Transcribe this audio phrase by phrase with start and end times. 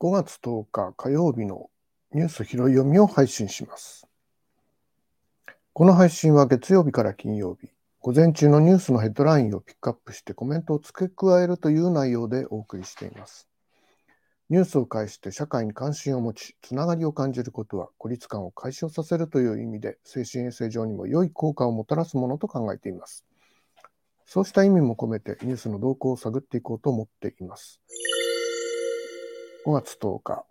[0.00, 1.70] 5月10日火曜日の
[2.12, 4.06] ニュース拾い読みを配信します。
[5.72, 7.68] この配信は月曜日から金曜日、
[8.00, 13.48] 午前中のニュースのヘッドラインをピックアップしてコメントを付け加えるという内容でお送りしています。
[14.50, 23.26] ニュースを介して社会に関心を持ち、つながりを感じることは孤立感を解消させるという意味で、精神衛生上にも良い効果をもたらすものと考えています。
[24.26, 27.80] そうした意味も込めてニュースの動向を探っていこうと思っています。
[29.66, 30.46] 5月10日。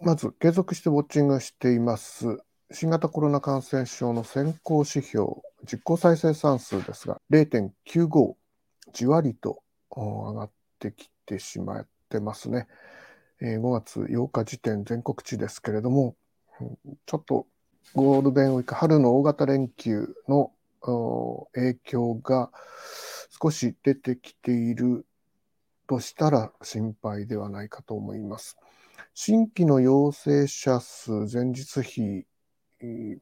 [0.00, 2.38] まず、継続してウォッチングしています。
[2.72, 5.26] 新型コロナ感染症の先行指標、
[5.64, 8.36] 実効再生産数ですが、0.95、
[8.92, 12.68] じわりと上がってきてしまってますね。
[13.40, 16.14] 5月8日時点全国値ですけれども、
[17.06, 17.48] ちょっと
[17.94, 20.52] ゴールデンウィーク、春の大型連休の
[21.54, 22.52] 影響が
[23.42, 25.06] 少し出てきている
[25.88, 28.56] としたら心配ではないかと思います。
[29.12, 32.26] 新規の陽性者数前日比、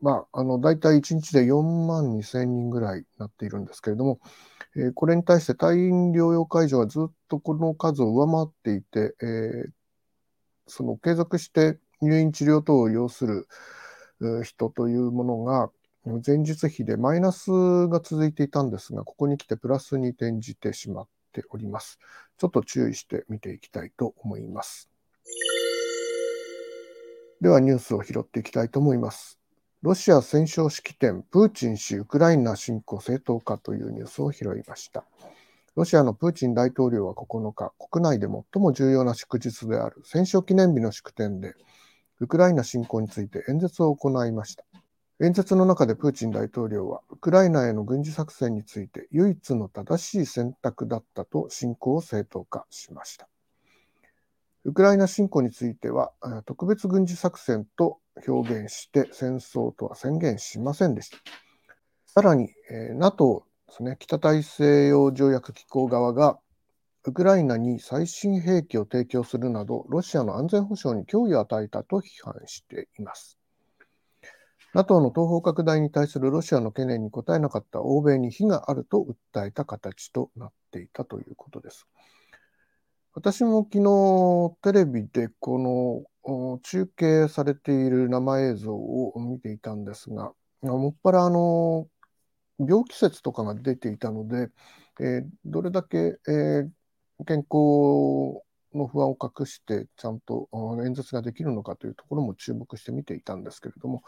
[0.00, 4.20] まあ、あの、大体1日で4万2千人ぐらいなっているんですけれども、
[4.76, 9.70] えー、これに対して退院療養解除はずっとこの数を上回っていて、えー、
[10.68, 13.48] その継続して入院治療等を要する
[14.44, 15.70] 人というものが、
[16.26, 17.50] 前日比でマイナス
[17.88, 21.98] が続いていたんですが、ここに来てプラスに転じてしまっております。
[22.38, 24.88] ちょっと注意して見ていきたいと思います。
[27.40, 29.37] ではニュースを拾っていきたいと思います。
[29.80, 35.04] ロシア戦勝式典、プーチン氏ウクライナ侵攻正当化というニュースを拾いました。
[35.76, 41.54] ロシアのプーチン大統領は9日、国内で最も重要な祝日である戦勝記念日の祝典で、
[42.18, 44.64] ウクライナ侵攻について演説を行いました。
[45.22, 53.28] 演説の中でプーチン大統領は、ウクライナへの軍事作戦について唯一の正しい選択だったと侵攻を正当化しました。
[54.68, 56.12] ウクライナ侵攻については、
[56.44, 61.16] 特別軍事作戦と表現して戦争とは宣言しませんでした。
[62.04, 62.50] さらに、
[62.92, 66.38] NATO ですね、北大西洋条約機構側が、
[67.04, 73.38] ウクライナに最新兵器を提供するなど、ロシアの安全保障に脅威を与えたと批判しています。
[74.74, 79.02] NATO の東方拡大に対するロシアの懸念に応えなかった欧米に非があると
[79.34, 81.86] 訴えた形となっていたということです。
[83.14, 85.58] 私も昨日テレビでこ
[86.24, 90.32] の中継されている生映像を見ていたんですが、
[90.62, 91.88] もっぱらあの
[92.58, 94.50] 病気説とかが出ていたので、
[95.00, 96.68] えー、どれだけ、えー、
[97.24, 98.42] 健康
[98.74, 100.48] の不安を隠してちゃんと
[100.84, 104.02] 演説ができるのかというところも注目して見ていたんですけれども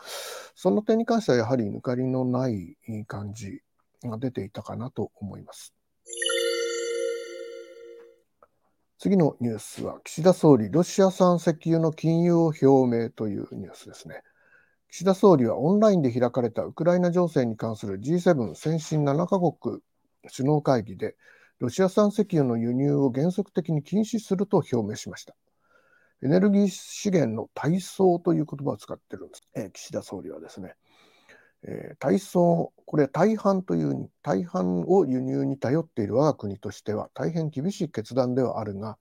[0.55, 3.63] その点に関してはやはり抜かりのない感じ
[4.05, 5.75] が出ていたかなと思います。
[9.01, 14.23] 次のニュースは岸田総理ロシア産石油の禁輸を表明というニュースですね。
[14.91, 19.81] 岸田総理はオンラインで開かれたウクライナ情勢に関する G7 先進7カ国
[20.31, 21.17] 首脳会議で
[21.61, 25.35] ロシア産石油の輸入を原則的に禁止すると表明しました。
[26.23, 30.75] エネルギー資源の体操という言葉を使ってるんです、え、岸田総理はですね。
[31.63, 38.99] えー、体操、これ大半という、大半を輸入に頼っている我が国としては大変厳しい決断ではあるが、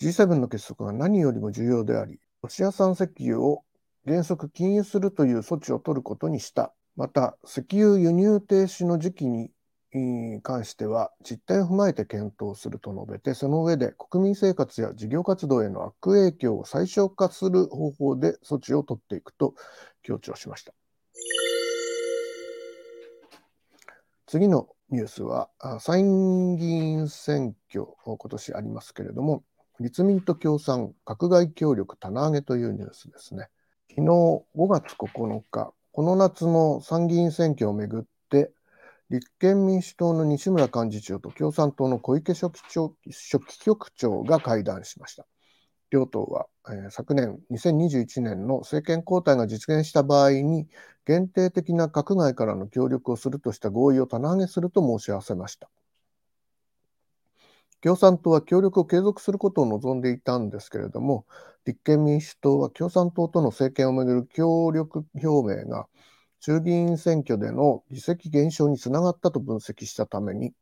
[0.00, 3.64] G7 の結束が何よりも重要であり、ロシア産石油を
[4.06, 6.72] 原則禁輸するという措置を取ることにした。
[6.96, 9.50] また、石油輸入停止の時期に
[10.42, 19.54] 関しては実態を踏まえて検討すると述べて、その上で国民生活や事業活動への悪影響を最小化する方法で措置を取っていくと
[20.02, 20.72] 強調しました。
[24.30, 29.42] 次のニュースは参議院選挙今年ありますけれども
[29.80, 33.48] 立民と共産閣外協力棚上げというニュースですね
[33.88, 38.52] 昨日5月9日この夏の参議院選挙をめぐって
[39.10, 42.94] 立憲民主党の西村幹事長と共産党の小池書記書
[43.40, 45.26] 記局長が会談しました。
[45.90, 50.68] 両党は、えー、昨年2021年の政権交代が実現した場合に
[51.04, 55.68] 限定的な閣外からの協力をするとした合意を棚上げすると申し合わせました。
[57.82, 61.26] 共産党は協力を継続することを望んでいたんですけれども、
[61.64, 65.88] 立憲民主党は共産党との政権をめぐる協力表明が
[66.40, 70.52] 衆議院選挙での議席減少につながったと分析したために、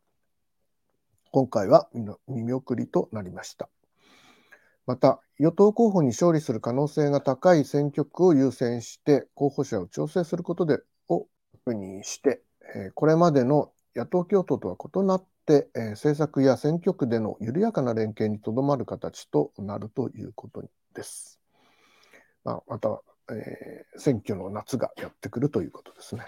[1.33, 1.89] 今回は
[2.29, 3.69] 見送りとなりました。
[4.89, 11.27] また、与党候補に勝利する可能性が高い選挙区を優先して候補者を調整することでを
[11.67, 12.41] 確認して、
[12.95, 20.65] これまでの野党共闘とは異なって、政策や選挙区での緩やかな連携にとどまる形となるということ
[20.95, 21.39] です。
[22.43, 26.23] まあ、また、えー、選挙の夏がやってくるということですね。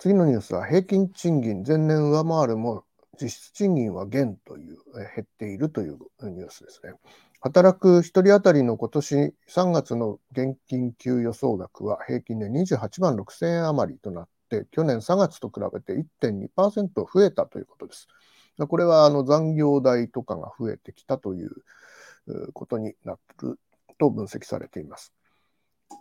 [0.00, 2.84] 次のニュースは平均賃金前年上回るも
[3.20, 6.92] 実質賃金は減という、減っているというニュースですね。
[7.40, 18.08] 働く1人当たりの今年3月の現金給与総額は平均で28万6000円余りとなって、去年3月と比べて1.2%増えたということです。
[18.58, 21.50] これはあの残業代とかが増えてきたという
[22.52, 23.58] ことになる
[23.98, 25.12] と分析されています。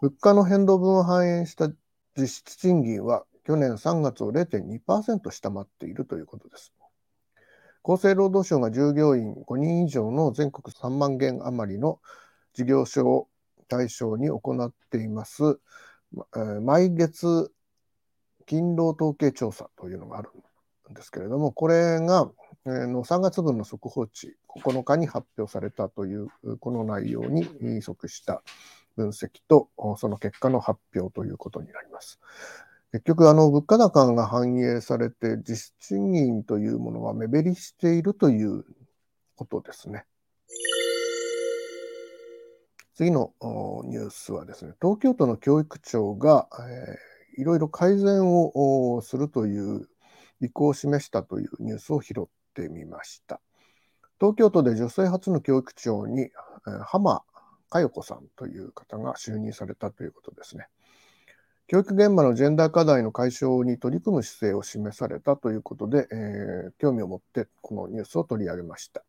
[0.02, 1.70] 物価の変動分を反映した
[2.18, 6.74] 実質賃金は去年3月を0.2%下回っているということです。
[7.84, 12.00] 厚生労働省が従業員5人以上の全国3万件余りの
[12.54, 13.28] 事業所を
[13.68, 15.60] 対象に行っています、
[16.62, 17.52] 毎月
[18.48, 20.30] 勤労統計調査というのがある
[20.90, 22.32] んですけれども、これが
[22.66, 26.28] えの3月分の速報値、9日に発表されたという
[26.60, 28.42] この内容に即した
[28.96, 32.20] 分析と、その結果の発表ということになります。
[32.92, 38.64] 結局、あの物価高が反映されて、実質賃金というものは目減りしているという
[39.36, 40.06] ことですね。
[42.96, 43.34] 次の
[43.86, 49.88] ニュースはですね、東京都の教育庁が、えー、いろいろ改善をするという
[50.42, 53.40] 意向を示したというニュースを拾ってみました。
[54.20, 56.32] 東京都で女性初の教育長に
[56.86, 57.22] 浜
[57.70, 60.68] 佳代子さんという方が就任されたということですね。
[61.68, 69.04] 教育現場のジェンダー課題の解消に取り組む姿勢を示されたということで、えー、興味を持ってこのニュースを取り上げました。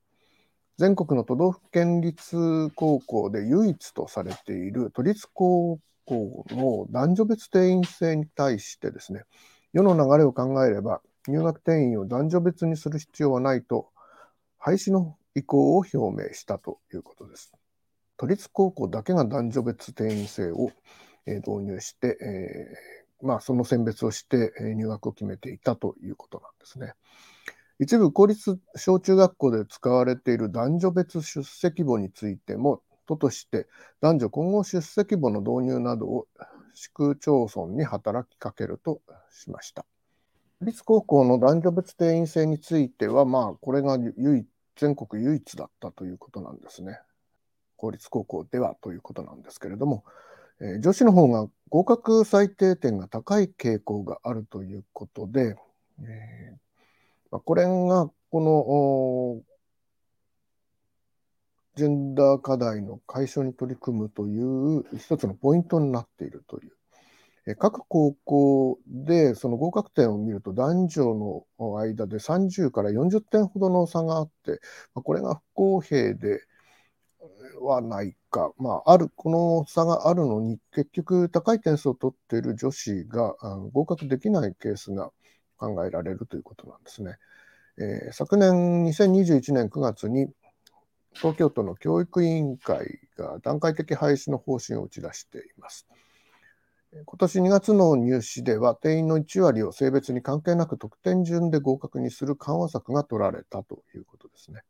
[0.77, 9.23] 全国の都道府県立高校で唯一とされている都立高校の男女別定員制に対してですね、
[9.73, 13.89] 世の流れを考えれば入学定員を男女別にする必要はないと
[14.59, 17.53] 廃止の意向を表明したということです。
[18.17, 20.73] 都立高校だけが男女別定員制を
[21.37, 26.95] 導入して、えー、まあ、その選別をして入学を決めていたということなんですね。
[27.81, 33.67] 一部公立小中学校で使われている男女別出席簿についても、都として
[34.01, 36.27] 男女混合出席簿の導入などを
[36.75, 39.01] 市区町村に働きかけると
[39.31, 39.87] しました。
[40.61, 44.45] 立高校の男女別定員制については、まあ、これが唯
[44.77, 47.01] 全国唯一だったということなんですね。
[47.77, 50.05] 公立高校ではということなんですけれども、
[50.61, 55.57] え、女子の方が合格最低点が高い傾向があるということで、
[56.01, 56.57] えー
[57.31, 59.43] まあ、これがこの
[61.77, 66.73] ジェンダー課題の解消に取り組むという一つのポイントになっているという。
[67.57, 74.61] 各高校でその合格点を見ると男女の間で30から40点ほどの差があって、
[74.93, 76.43] これが不公平で
[77.61, 83.35] はないか、まあ、あるこの差があるのに結局高い点数を取っている女子が
[83.73, 85.11] 合格できないケースが
[85.57, 87.17] 考えられるということなんですね。
[87.79, 90.29] えー、昨年2021年9月に
[91.15, 95.87] 東京都の教育委員会が段階的廃止の方針を打ち出しています。
[97.05, 104.63] 今年2月の入試では定員の1割を性別に関係なく得点順で合格にする緩和策が取られたということですね。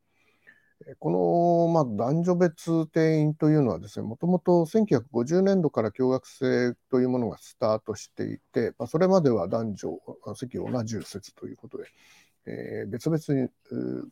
[1.01, 9.99] この、まあ、男女別定員というのはですね、もともと1950年度から共学制というものがスタートしていて、まあ、それまでは男女
[10.37, 11.85] 席同じ説ということで、
[12.47, 13.49] えー、別々に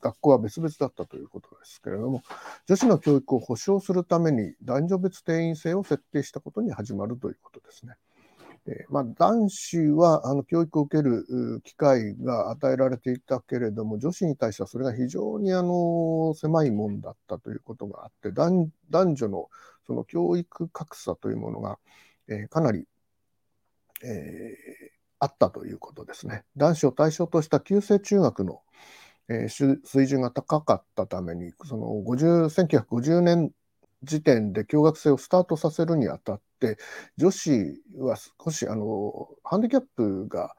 [0.01, 2.23] 学校は別々だったということですけれども
[2.67, 7.95] 女子の教育を保障するために男女別定員制を設定したことに始まるということですね。
[8.67, 19.49] え、まあ、男子はあの教育を受ける機会が与えられていたけれども女子に対してはそれが非常にあの狭いもんだったということがあって男女の
[19.87, 21.79] その教育格差というものが、
[22.29, 22.87] えー、かなり、
[24.03, 26.45] えーあったということですね。
[26.57, 28.61] 男子を対象とした旧制中学の、
[29.29, 33.51] えー、水準が高かったために、その50 1950年
[34.07, 36.79] 時点で共学生をスタートさせるにあたって、
[37.19, 37.51] 女子
[37.99, 40.55] は少しあのハンディキャップが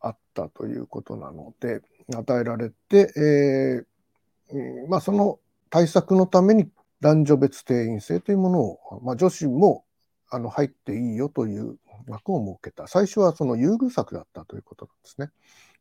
[0.00, 1.82] あったということなので、
[2.14, 5.38] 与えられて、えーまあ、その
[5.70, 6.68] 対策のために
[7.00, 9.84] 男女別定員制というものを、まあ、女子も
[10.30, 11.76] あの入っていいよという
[12.08, 12.86] 枠を設けた。
[12.86, 15.30] 最初はその優遇策だったということなんですね。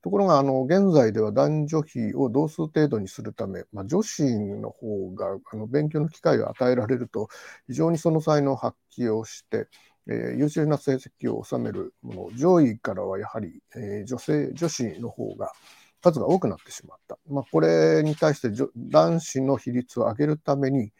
[0.03, 4.21] ところが、あの、現在では男女比を同数程度にするため、まあ、女子
[4.59, 7.29] の方が、あの、勉強の機会を与えられると、
[7.67, 9.69] 非常にその才能を発揮をして、
[10.09, 15.53] えー、優秀な成績を収めるもの、上位からはやはり、えー、女性、女子の方が
[16.01, 17.17] 数が多くなってしまった。
[17.29, 20.91] まあ、これに対して男子の比率を上げるために、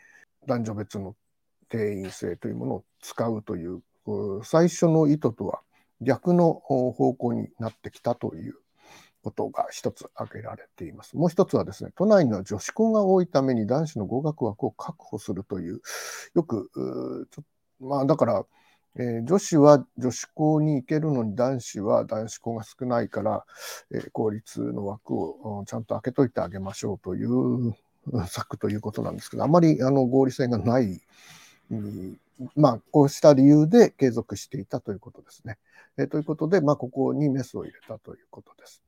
[0.48, 1.18] 男女別の
[1.68, 3.82] 定員制というものを使うという、
[4.44, 5.60] 最初の意図とは
[6.00, 8.63] 逆の方向になってきたという
[9.24, 11.16] ことが一つ挙げられています。
[11.16, 15.82] もう一つはですね、都内には女子校が多いために男子の合格枠を確保するという、
[16.36, 17.44] よく、ちょ
[17.80, 18.46] まあだから、
[18.96, 23.44] えー、女子は女子校に行けるのに男子は男子校が少ないから、
[23.92, 27.74] えー、公立の枠をちゃんと開けといてあげましょうという
[28.28, 31.02] 策ということなんですけど、あまりあの合理性がない、
[31.72, 32.20] うん
[32.56, 35.58] まあ、こうした理由で継続していたということですね。
[35.98, 38.84] えー、ということで、まあ、ここにメスを入れたということです。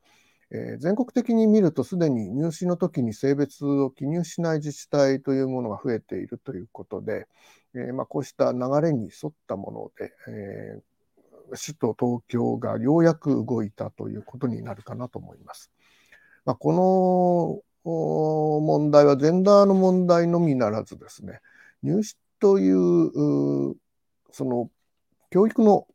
[0.55, 7.27] えー、全国的に見ると、すでに入試の時に性別を記入しない自治体というものが増えているということで、
[7.73, 15.71] えー、まあ、こうした流れに沿ったもので、えー、首都東京がようやく動いたということになるかなと思います。
[16.45, 21.41] まあ、この問題はジェンダーの問題のみならずですね、
[21.83, 23.75] 入試という
[24.31, 24.69] その
[25.29, 25.87] 教育の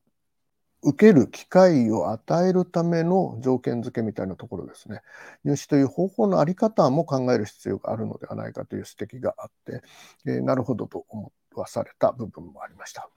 [0.82, 5.02] 受ける機会を与えるための条件付けみたいなところですね。
[5.44, 9.82] 入試という方法のあり方も考える必要があるのではないかという指摘があって、
[10.26, 13.10] えー、なるほどと思わされた部分もありました。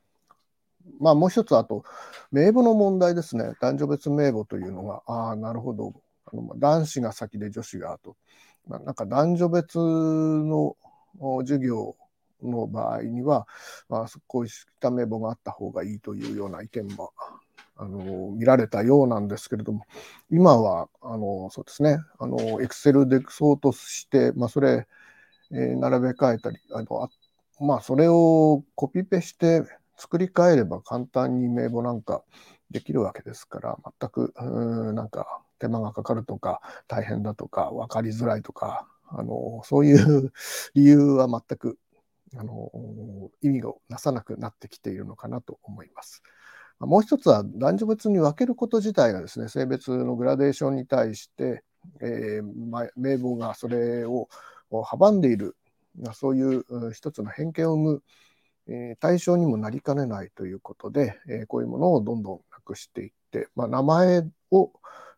[1.00, 1.86] まあもう一つあと、
[2.32, 3.53] 名簿の問題ですね。
[3.62, 5.93] 男女別名簿というのが、ああ、なるほど。
[6.25, 8.17] あの男子が先で女子が後。
[8.67, 10.75] まあ、なんか男女別の
[11.41, 11.96] 授業
[12.41, 13.48] の場合には、
[13.89, 17.13] まあ、こうした名簿があった方がいいというような意見も
[17.75, 19.86] あの見られたようなんですけれども、
[20.30, 21.98] 今はあのそうですね、
[22.62, 24.88] エクセルでそうとして、まあ、それ、
[25.51, 27.10] えー、並べ替えたり、あのあ
[27.63, 29.63] まあ、それをコピペして
[29.98, 32.24] 作り変えれば簡単に名簿なんか
[32.72, 40.32] できるわけですから、全くうんなんか手間がかかるとか、大変だとか、分かりづらいとか、あのそういう
[40.74, 41.77] 理由は全く
[42.36, 42.72] あの
[43.42, 46.24] 意味をなさなくなってきているのかなと思います。
[46.86, 51.63] もう一つは男女別に分けること自体がですね、性別のグラデーションに対して、
[52.02, 54.30] えー、名簿がそれを
[54.72, 55.56] 阻んでいる、
[56.13, 58.04] そういう一つの偏見を生む、
[58.68, 64.72] えー、対象にもなりかねないということで、えー、こういうものをどんどんなくしていって、まあ、名前を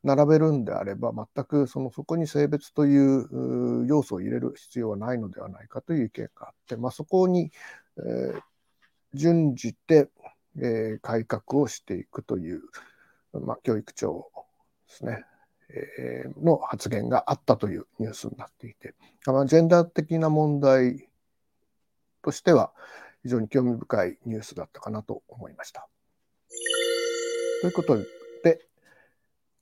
[0.04, 7.52] 並べるんであれば、全くそのそこに性別という要素を入れる必要はないのではないかという意見があって、まあ、そこに、
[7.98, 8.42] えー、
[9.14, 10.10] 準じて、
[10.58, 12.62] えー、改革をしていくという、
[13.34, 14.32] まあ、教育長
[14.88, 15.24] ですね、
[15.70, 18.94] えー、の発言があったというニュースになっていて、
[19.26, 21.10] まあ、ジェンダー的な問題
[22.22, 22.72] としては
[23.24, 25.88] 非常に興味深いニュースだったかなと思いました。
[27.62, 27.98] ということ
[28.44, 28.60] で、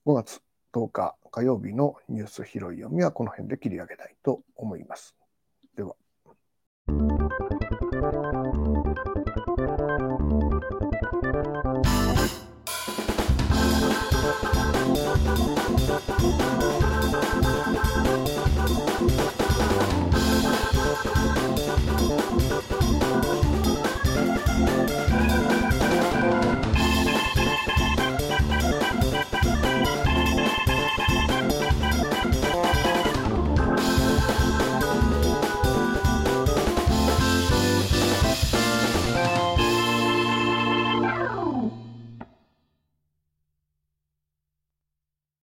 [0.06, 5.16] 5月10日火曜日のニュース拾い読みはこの辺で切り上げたいと思います。
[5.76, 5.96] では。